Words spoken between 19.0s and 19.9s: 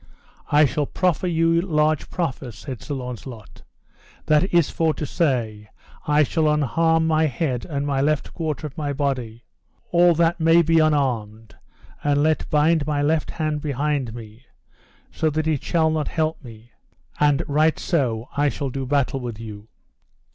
with you.